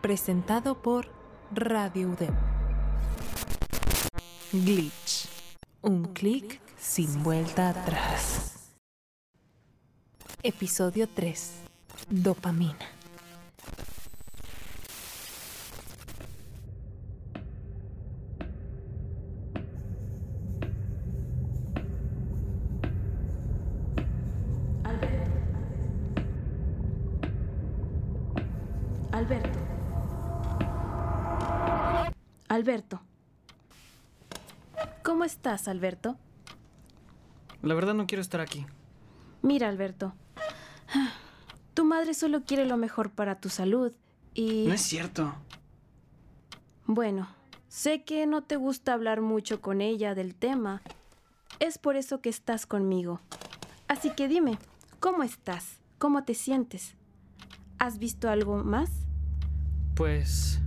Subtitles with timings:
[0.00, 1.10] presentado por
[1.52, 2.34] Radio UDEM.
[4.52, 5.28] Glitch.
[5.82, 8.72] Un clic sin vuelta atrás.
[10.42, 11.52] Episodio 3.
[12.08, 12.76] Dopamina.
[29.12, 29.67] Alberto.
[35.02, 36.16] ¿Cómo estás, Alberto?
[37.62, 38.66] La verdad no quiero estar aquí.
[39.42, 40.14] Mira, Alberto.
[41.74, 43.92] Tu madre solo quiere lo mejor para tu salud
[44.34, 44.66] y...
[44.66, 45.34] No es cierto.
[46.86, 47.28] Bueno,
[47.68, 50.82] sé que no te gusta hablar mucho con ella del tema.
[51.60, 53.20] Es por eso que estás conmigo.
[53.86, 54.58] Así que dime,
[55.00, 55.80] ¿cómo estás?
[55.98, 56.94] ¿Cómo te sientes?
[57.78, 58.90] ¿Has visto algo más?
[59.94, 60.60] Pues...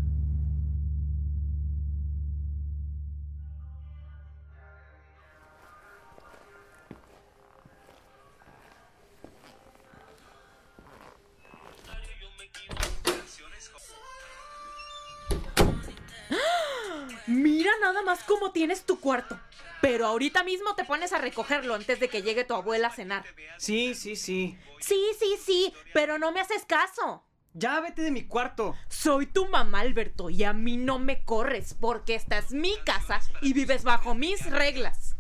[17.32, 19.40] Mira nada más cómo tienes tu cuarto.
[19.82, 23.24] Pero ahorita mismo te pones a recogerlo antes de que llegue tu abuela a cenar.
[23.58, 24.58] Sí, sí, sí.
[24.80, 27.24] Sí, sí, sí, pero no me haces caso.
[27.54, 28.76] Ya vete de mi cuarto.
[28.90, 33.22] Soy tu mamá, Alberto, y a mí no me corres porque esta es mi casa
[33.42, 35.16] y vives bajo mis reglas.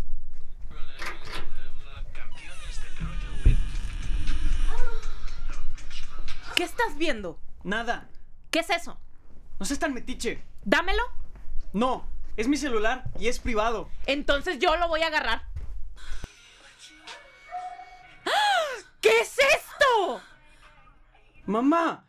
[6.55, 7.39] ¿Qué estás viendo?
[7.63, 8.09] Nada.
[8.49, 8.99] ¿Qué es eso?
[9.59, 10.43] No seas tan metiche.
[10.63, 11.20] Dámelo.
[11.73, 12.05] No,
[12.37, 13.89] es mi celular y es privado.
[14.05, 15.47] Entonces yo lo voy a agarrar.
[18.25, 18.83] ¡Ah!
[18.99, 20.21] ¿Qué es esto?
[21.45, 22.05] Mamá.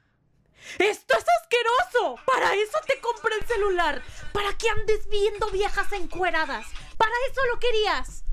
[0.78, 2.16] ¡Esto es asqueroso!
[2.26, 4.02] Para eso te compré el celular.
[4.32, 6.66] Para que andes viendo viejas encueradas.
[6.96, 8.24] Para eso lo querías.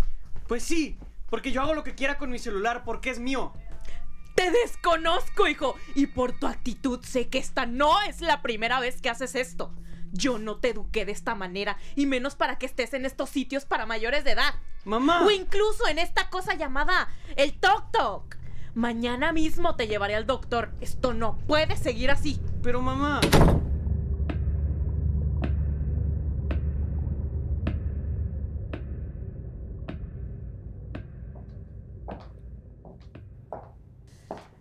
[0.47, 0.97] Pues sí,
[1.29, 3.53] porque yo hago lo que quiera con mi celular porque es mío.
[4.35, 5.75] Te desconozco, hijo.
[5.95, 9.73] Y por tu actitud sé que esta no es la primera vez que haces esto.
[10.11, 13.65] Yo no te eduqué de esta manera, y menos para que estés en estos sitios
[13.65, 14.55] para mayores de edad.
[14.85, 15.25] Mamá.
[15.25, 18.35] O incluso en esta cosa llamada el Tok Tok.
[18.75, 20.71] Mañana mismo te llevaré al doctor.
[20.79, 22.39] Esto no puede seguir así.
[22.61, 23.19] Pero mamá.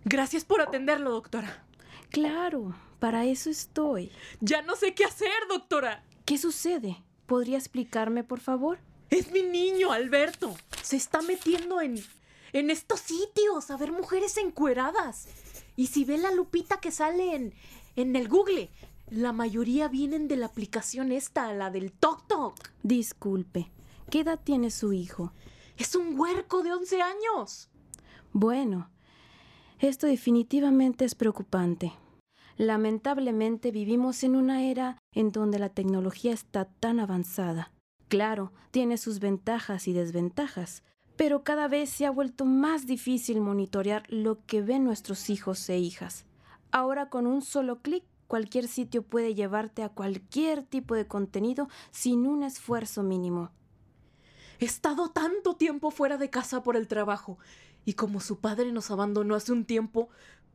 [0.05, 1.63] Gracias por atenderlo, doctora.
[2.09, 4.11] Claro, para eso estoy.
[4.41, 6.03] Ya no sé qué hacer, doctora.
[6.25, 7.01] ¿Qué sucede?
[7.25, 8.79] ¿Podría explicarme, por favor?
[9.09, 10.55] Es mi niño, Alberto.
[10.83, 11.99] Se está metiendo en,
[12.53, 15.27] en estos sitios a ver mujeres encueradas.
[15.75, 17.53] Y si ve la lupita que sale en,
[17.95, 18.69] en el Google,
[19.09, 22.55] la mayoría vienen de la aplicación esta, la del Tok Tok.
[22.83, 23.71] Disculpe,
[24.11, 25.33] ¿qué edad tiene su hijo?
[25.77, 27.69] Es un huerco de 11 años.
[28.33, 28.89] Bueno,
[29.79, 31.93] esto definitivamente es preocupante.
[32.59, 37.71] Lamentablemente vivimos en una era en donde la tecnología está tan avanzada.
[38.09, 40.83] Claro, tiene sus ventajas y desventajas,
[41.15, 45.77] pero cada vez se ha vuelto más difícil monitorear lo que ven nuestros hijos e
[45.77, 46.25] hijas.
[46.69, 52.27] Ahora con un solo clic cualquier sitio puede llevarte a cualquier tipo de contenido sin
[52.27, 53.51] un esfuerzo mínimo.
[54.59, 57.37] He estado tanto tiempo fuera de casa por el trabajo
[57.85, 60.09] y como su padre nos abandonó hace un tiempo,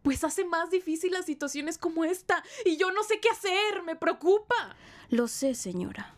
[0.04, 3.96] pues hace más difícil las situaciones como esta y yo no sé qué hacer, me
[3.96, 4.76] preocupa.
[5.08, 6.14] Lo sé, señora.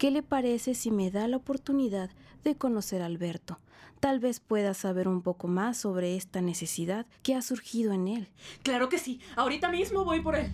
[0.00, 2.10] ¿Qué le parece si me da la oportunidad
[2.42, 3.60] de conocer a Alberto?
[4.00, 8.28] Tal vez pueda saber un poco más sobre esta necesidad que ha surgido en él.
[8.64, 10.50] Claro que sí, ahorita mismo voy por él.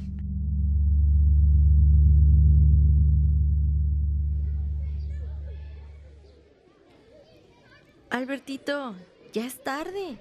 [8.10, 8.94] Albertito,
[9.32, 10.18] ya es tarde.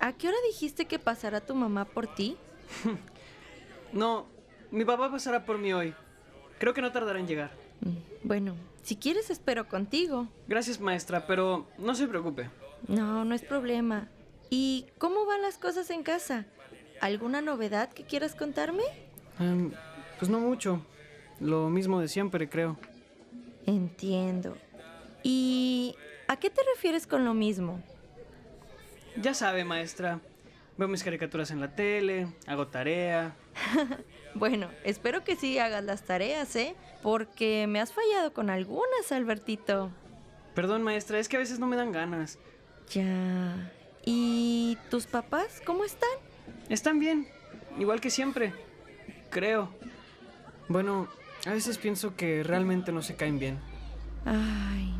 [0.00, 2.36] ¿A qué hora dijiste que pasará tu mamá por ti?
[3.92, 4.26] No,
[4.70, 5.92] mi papá pasará por mí hoy.
[6.60, 7.50] Creo que no tardará en llegar.
[7.80, 8.54] Mm, Bueno,
[8.84, 10.28] si quieres espero contigo.
[10.46, 12.48] Gracias, maestra, pero no se preocupe.
[12.86, 14.06] No, no es problema.
[14.48, 16.46] ¿Y cómo van las cosas en casa?
[17.00, 18.84] ¿Alguna novedad que quieras contarme?
[19.40, 19.72] Em,
[20.20, 20.80] pues no mucho.
[21.40, 22.78] Lo mismo de siempre, creo.
[23.66, 24.56] Entiendo.
[25.24, 25.96] ¿Y
[26.28, 27.82] a qué te refieres con lo mismo?
[29.16, 30.20] Ya sabe, maestra.
[30.76, 33.34] Veo mis caricaturas en la tele, hago tarea.
[34.32, 36.76] Bueno, espero que sí hagas las tareas, ¿eh?
[37.02, 39.90] Porque me has fallado con algunas, Albertito.
[40.54, 42.38] Perdón, maestra, es que a veces no me dan ganas.
[42.90, 43.72] Ya.
[44.04, 46.08] ¿Y tus papás cómo están?
[46.68, 47.26] Están bien,
[47.76, 48.52] igual que siempre.
[49.30, 49.68] Creo.
[50.68, 51.08] Bueno,
[51.46, 53.58] a veces pienso que realmente no se caen bien.
[54.24, 54.94] Ay,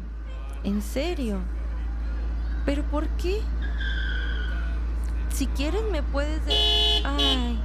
[0.65, 1.39] ¿en serio?
[2.67, 3.41] ¿Pero por qué?
[5.40, 6.44] Si quieres me puedes...
[6.44, 7.58] de- Ay.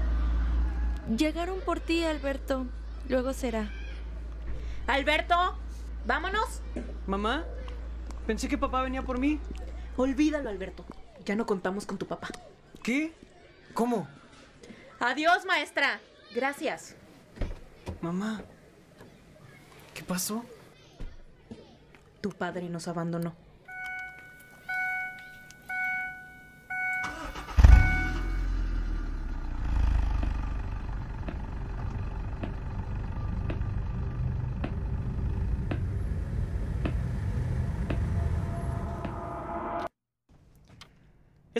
[1.17, 2.67] Llegaron por ti, Alberto.
[3.09, 3.69] Luego será.
[4.87, 5.35] Alberto,
[6.05, 6.61] vámonos.
[7.05, 7.43] Mamá,
[8.25, 9.41] pensé que papá venía por mí.
[9.97, 10.85] Olvídalo, Alberto.
[11.25, 12.29] Ya no contamos con tu papá.
[12.81, 13.11] ¿Qué?
[13.73, 14.07] ¿Cómo?
[15.01, 15.99] Adiós, maestra.
[16.33, 16.95] Gracias.
[17.99, 18.41] Mamá,
[19.93, 20.45] ¿qué pasó?
[22.21, 23.35] Tu padre nos abandonó.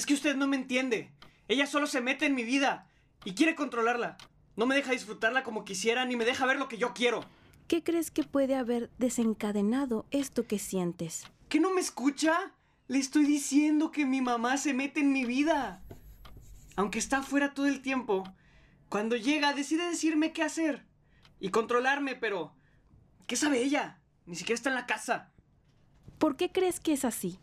[0.06, 1.12] Es que usted no me entiende.
[1.48, 2.88] Ella solo se mete en mi vida
[3.24, 4.18] y quiere controlarla.
[4.56, 7.22] No me deja disfrutarla como quisiera ni me deja ver lo que yo quiero.
[7.68, 11.24] ¿Qué crees que puede haber desencadenado esto que sientes?
[11.50, 12.54] ¿Que no me escucha?
[12.88, 15.82] Le estoy diciendo que mi mamá se mete en mi vida.
[16.76, 18.32] Aunque está afuera todo el tiempo,
[18.90, 20.86] cuando llega decide decirme qué hacer
[21.40, 22.54] y controlarme, pero
[23.26, 23.98] ¿qué sabe ella?
[24.28, 25.32] Ni siquiera está en la casa.
[26.20, 27.40] ¿Por qué crees que es así?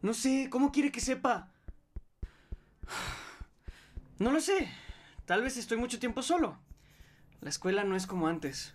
[0.00, 1.52] No sé, ¿cómo quiere que sepa?
[4.18, 4.68] No lo sé.
[5.26, 6.58] Tal vez estoy mucho tiempo solo.
[7.40, 8.74] La escuela no es como antes.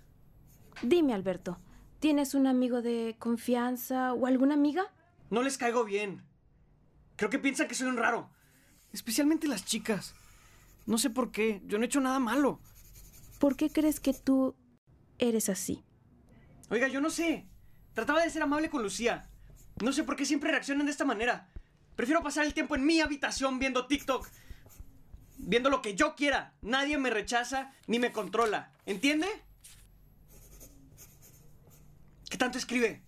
[0.82, 1.58] Dime, Alberto,
[2.00, 4.94] ¿tienes un amigo de confianza o alguna amiga?
[5.30, 6.24] No les caigo bien.
[7.16, 8.30] Creo que piensan que soy un raro.
[8.92, 10.14] Especialmente las chicas.
[10.86, 11.62] No sé por qué.
[11.66, 12.60] Yo no he hecho nada malo.
[13.40, 14.56] ¿Por qué crees que tú
[15.18, 15.84] eres así?
[16.70, 17.48] Oiga, yo no sé.
[17.94, 19.30] Trataba de ser amable con Lucía.
[19.82, 21.50] No sé por qué siempre reaccionan de esta manera.
[21.96, 24.28] Prefiero pasar el tiempo en mi habitación viendo TikTok.
[25.38, 26.54] Viendo lo que yo quiera.
[26.62, 28.72] Nadie me rechaza ni me controla.
[28.86, 29.28] ¿Entiende?
[32.30, 33.04] ¿Qué tanto escribe?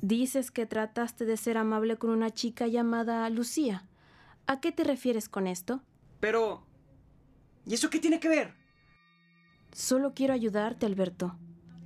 [0.00, 3.86] Dices que trataste de ser amable con una chica llamada Lucía.
[4.46, 5.82] ¿A qué te refieres con esto?
[6.20, 6.66] Pero...
[7.66, 8.54] ¿Y eso qué tiene que ver?
[9.72, 11.38] Solo quiero ayudarte, Alberto.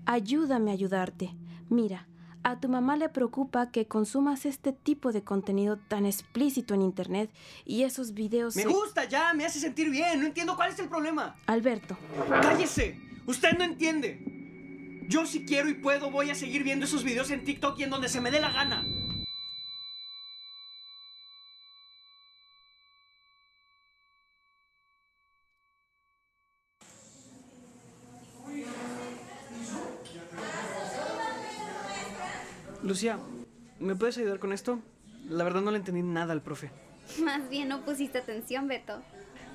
[0.06, 1.36] Ayúdame a ayudarte.
[1.68, 2.07] Mira,
[2.44, 7.30] a tu mamá le preocupa que consumas este tipo de contenido tan explícito en Internet
[7.64, 8.56] y esos videos...
[8.56, 10.20] Me se- gusta ya, me hace sentir bien.
[10.20, 11.36] No entiendo cuál es el problema.
[11.46, 11.96] Alberto,
[12.42, 12.98] ¡Cállese!
[13.26, 15.04] Usted no entiende.
[15.08, 17.90] Yo si quiero y puedo voy a seguir viendo esos videos en TikTok y en
[17.90, 18.84] donde se me dé la gana.
[32.82, 33.18] Lucía,
[33.80, 34.80] ¿me puedes ayudar con esto?
[35.28, 36.70] La verdad no le entendí nada al profe.
[37.22, 39.00] Más bien no pusiste atención, Beto.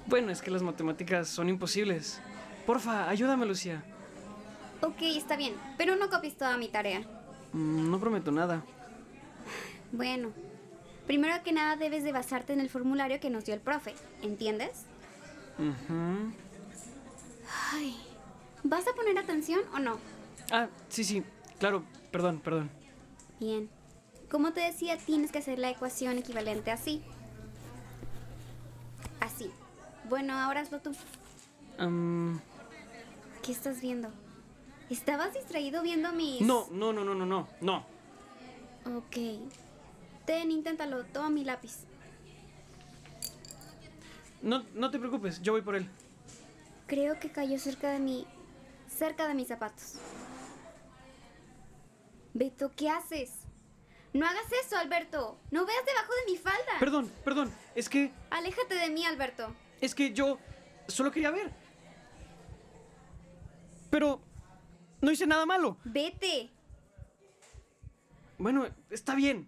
[0.07, 2.19] Bueno, es que las matemáticas son imposibles.
[2.65, 3.83] Porfa, ayúdame, Lucía.
[4.81, 7.01] Ok, está bien, pero no copies toda mi tarea.
[7.53, 8.63] Mm, No prometo nada.
[9.95, 10.31] Bueno,
[11.05, 13.93] primero que nada debes de basarte en el formulario que nos dio el profe,
[14.23, 14.85] ¿entiendes?
[15.59, 16.33] Ujú.
[17.71, 17.95] Ay,
[18.63, 19.99] ¿vas a poner atención o no?
[20.49, 21.23] Ah, sí, sí,
[21.59, 22.71] claro, perdón, perdón.
[23.39, 23.69] Bien.
[24.29, 27.03] Como te decía, tienes que hacer la ecuación equivalente así.
[29.19, 29.51] Así.
[30.09, 30.91] Bueno, ahora hazlo tú.
[33.41, 34.09] ¿Qué estás viendo?
[34.89, 36.41] ¿Estabas distraído viendo mis...?
[36.41, 37.85] no, no, no, no, no, no, no.
[38.97, 39.17] Ok.
[40.25, 41.03] Ten, inténtalo.
[41.05, 41.85] Toma mi lápiz.
[44.41, 45.89] No, no te preocupes, yo voy por él.
[46.87, 48.27] Creo que cayó cerca de mi...
[48.87, 49.95] cerca de mis zapatos.
[52.33, 53.31] Beto, ¿qué haces?
[54.13, 55.39] No hagas eso, Alberto.
[55.51, 56.79] No veas debajo de mi falda.
[56.79, 59.55] Perdón, perdón, es que, Aléjate de mí, Alberto.
[59.81, 60.37] es que yo
[60.87, 61.51] solo quería ver.
[63.89, 64.21] Pero
[65.01, 65.77] no hice nada malo.
[65.83, 66.51] Vete.
[68.37, 69.47] Bueno, está bien.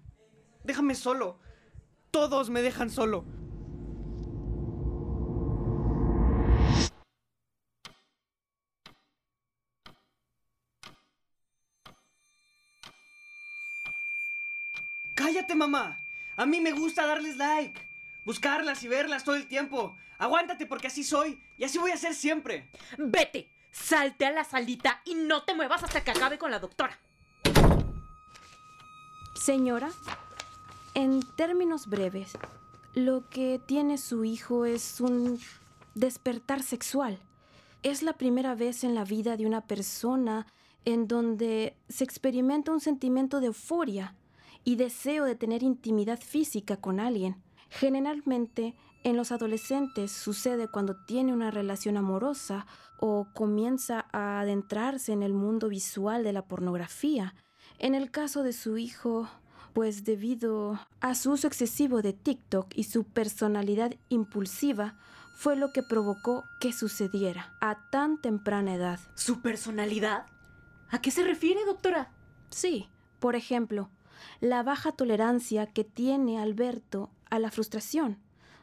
[0.63, 1.39] Déjame solo.
[2.11, 3.25] Todos me dejan solo.
[15.55, 15.99] Mamá.
[16.37, 17.79] A mí me gusta darles like.
[18.25, 19.95] Buscarlas y verlas todo el tiempo.
[20.17, 22.69] Aguántate porque así soy y así voy a ser siempre.
[22.97, 26.97] Vete, salte a la salita y no te muevas hasta que acabe con la doctora.
[29.35, 29.91] señora,
[30.95, 32.35] en términos breves,
[32.95, 35.39] lo que tiene su hijo es un
[35.93, 37.19] despertar sexual.
[37.83, 40.47] Es la primera vez en la vida de una persona
[40.85, 44.15] en donde se experimenta un sentimiento de euforia
[44.65, 47.41] y deseo de tener intimidad física con alguien.
[47.69, 52.65] Generalmente, En los adolescentes sucede cuando tiene una relación amorosa
[52.97, 57.35] o comienza a adentrarse en el mundo visual de la pornografía.
[57.77, 59.29] En el caso de su hijo,
[59.73, 64.95] pues debido a su uso excesivo de TikTok y su personalidad impulsiva,
[65.35, 68.99] fue lo que provocó que sucediera a tan temprana edad.
[69.13, 70.25] ¿Su personalidad?
[70.89, 72.11] ¿A qué se refiere, doctora?
[72.49, 73.91] Sí, por ejemplo,
[74.39, 78.17] la baja tolerancia que tiene Alberto a la frustración,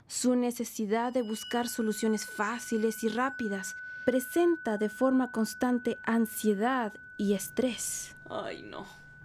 [0.06, 8.16] su necesidad de buscar soluciones fáciles y rápidas, presenta de forma constante ansiedad y estrés.
[8.28, 8.84] Ay, no.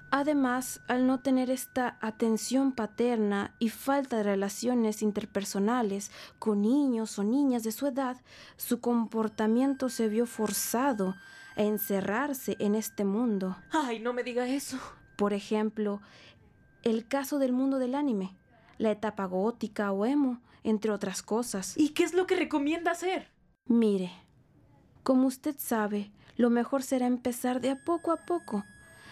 [0.10, 7.24] Además, al no tener esta atención paterna y falta de relaciones interpersonales con niños o
[7.24, 8.18] niñas de su edad,
[8.56, 11.16] su comportamiento se vio forzado
[11.58, 13.58] a encerrarse en este mundo.
[13.72, 14.78] Ay, no me diga eso.
[15.18, 16.00] Por ejemplo,
[16.84, 18.38] el caso del mundo del anime,
[18.78, 21.76] la etapa gótica o emo, entre otras cosas.
[21.76, 23.30] ¿Y qué es lo que recomienda hacer?
[23.66, 24.12] Mire,
[25.04, 28.64] como usted sabe, lo mejor será empezar de a poco a poco.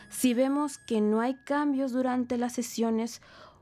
[0.09, 3.21] Si vemos que no hay cambios durante las sesiones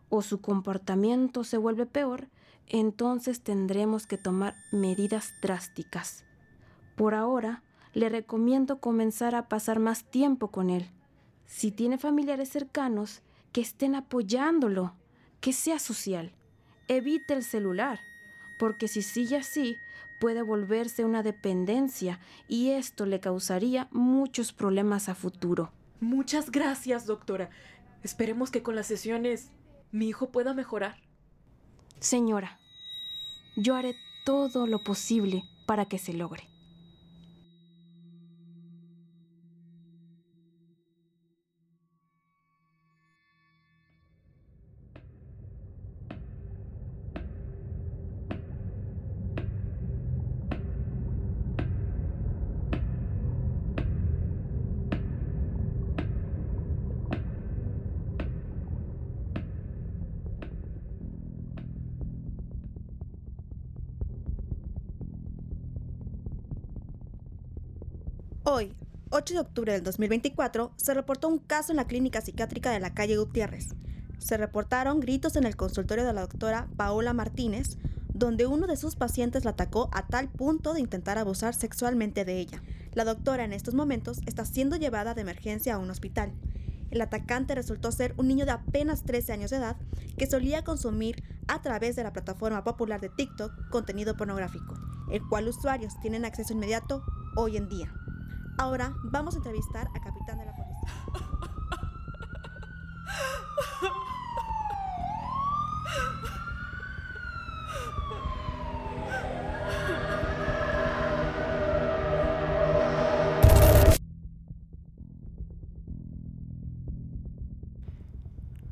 [0.09, 2.27] o su comportamiento se vuelve peor,
[2.67, 6.25] entonces tendremos que tomar medidas drásticas.
[6.95, 10.89] Por ahora, le recomiendo comenzar a pasar más tiempo con él.
[11.55, 14.95] Si tiene familiares cercanos, que estén apoyándolo,
[15.39, 16.33] que sea social.
[16.87, 17.99] Evite el celular,
[18.57, 19.77] porque si sigue así,
[20.19, 25.71] puede volverse una dependencia y esto le causaría muchos problemas a futuro.
[25.99, 27.51] Muchas gracias, doctora.
[28.01, 29.51] Esperemos que con las sesiones
[29.91, 31.03] mi hijo pueda mejorar.
[31.99, 32.57] Señora,
[33.55, 33.93] yo haré
[34.25, 36.52] todo lo posible para que se logre.
[68.45, 68.73] Hoy,
[69.11, 72.93] 8 de octubre del 2024, se reportó un caso en la clínica psiquiátrica de la
[72.93, 73.69] calle Gutiérrez.
[74.17, 77.77] Se reportaron gritos en el consultorio de la doctora Paola Martínez,
[78.13, 82.37] donde uno de sus pacientes la atacó a tal punto de intentar abusar sexualmente de
[82.37, 82.61] ella.
[82.93, 86.33] La doctora en estos momentos está siendo llevada de emergencia a un hospital.
[86.91, 89.77] El atacante resultó ser un niño de apenas 13 años de edad
[90.17, 94.73] que solía consumir a través de la plataforma popular de TikTok contenido pornográfico,
[95.13, 97.05] el cual usuarios tienen acceso inmediato
[97.37, 98.02] hoy en día.
[98.57, 100.89] Ahora vamos a entrevistar a capitán de la policía.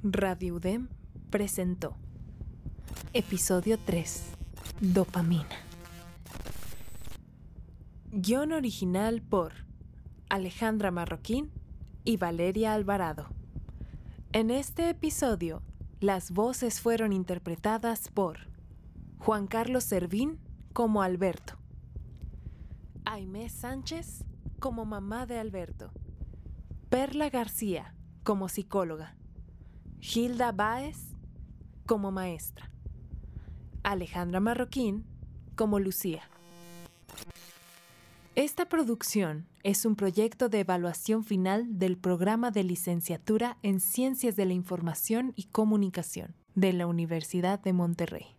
[0.04, 0.90] Radio UDEM
[1.30, 1.96] presentó
[3.14, 4.34] Episodio 3
[4.82, 5.46] Dopamina
[8.12, 9.54] Guión original por
[10.32, 11.52] Alejandra Marroquín
[12.06, 13.28] y Valeria Alvarado.
[14.32, 15.62] En este episodio,
[16.00, 18.48] las voces fueron interpretadas por
[19.18, 20.40] Juan Carlos Servín
[20.72, 21.58] como Alberto,
[23.04, 24.24] Aimé Sánchez
[24.62, 25.92] como mamá de Alberto,
[26.90, 29.18] Perla García como psicóloga,
[30.00, 31.14] Gilda Báez
[31.86, 32.72] como maestra,
[33.84, 35.06] Alejandra Marroquín
[35.58, 36.22] como Lucía.
[38.42, 44.48] Esta producción es un proyecto de evaluación final del programa de licenciatura en Ciencias de
[44.48, 48.36] la Información y Comunicación de la Universidad de Monterrey.